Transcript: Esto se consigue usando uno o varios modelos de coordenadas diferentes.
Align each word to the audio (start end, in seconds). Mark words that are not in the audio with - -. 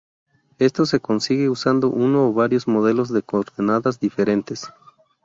Esto 0.57 0.87
se 0.87 0.99
consigue 0.99 1.47
usando 1.47 1.89
uno 1.91 2.25
o 2.27 2.33
varios 2.33 2.67
modelos 2.67 3.13
de 3.13 3.21
coordenadas 3.21 3.99
diferentes. 3.99 4.67